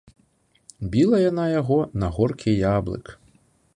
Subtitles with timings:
[0.95, 3.05] Біла яна яго на горкі яблык.